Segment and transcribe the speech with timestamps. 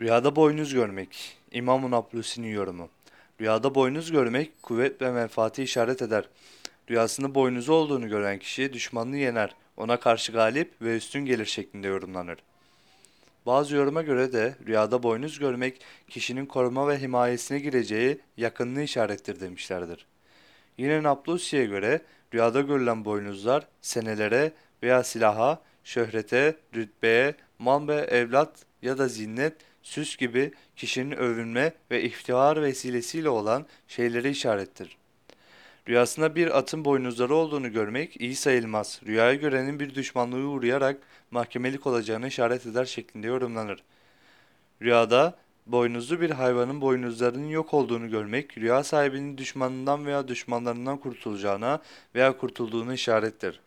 [0.00, 1.36] Rüyada boynuz görmek.
[1.52, 2.04] İmam-ı
[2.38, 2.88] yorumu.
[3.40, 6.28] Rüyada boynuz görmek kuvvet ve menfaati işaret eder.
[6.90, 12.38] Rüyasında boynuzu olduğunu gören kişi düşmanını yener, ona karşı galip ve üstün gelir şeklinde yorumlanır.
[13.46, 20.06] Bazı yoruma göre de rüyada boynuz görmek kişinin koruma ve himayesine gireceği yakınlığı işarettir demişlerdir.
[20.78, 22.02] Yine Nablusi'ye göre
[22.34, 24.52] rüyada görülen boynuzlar senelere
[24.82, 28.50] veya silaha, şöhrete, rütbeye, mal ve evlat
[28.82, 29.54] ya da zinnet,
[29.88, 34.96] süs gibi kişinin övünme ve iftihar vesilesiyle olan şeyleri işarettir.
[35.88, 39.00] Rüyasında bir atın boynuzları olduğunu görmek iyi sayılmaz.
[39.06, 40.96] Rüyaya görenin bir düşmanlığı uğrayarak
[41.30, 43.82] mahkemelik olacağını işaret eder şeklinde yorumlanır.
[44.82, 51.82] Rüyada boynuzlu bir hayvanın boynuzlarının yok olduğunu görmek, rüya sahibinin düşmanından veya düşmanlarından kurtulacağına
[52.14, 53.60] veya kurtulduğunu işarettir.